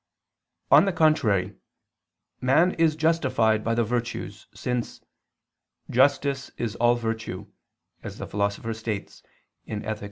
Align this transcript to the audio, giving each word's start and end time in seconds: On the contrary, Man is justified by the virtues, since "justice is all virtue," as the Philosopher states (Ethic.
On 0.71 0.85
the 0.85 0.91
contrary, 0.93 1.57
Man 2.41 2.71
is 2.73 2.95
justified 2.95 3.63
by 3.63 3.75
the 3.75 3.83
virtues, 3.83 4.47
since 4.51 4.99
"justice 5.91 6.49
is 6.57 6.75
all 6.77 6.95
virtue," 6.95 7.45
as 8.01 8.17
the 8.17 8.25
Philosopher 8.25 8.73
states 8.73 9.21
(Ethic. 9.67 9.99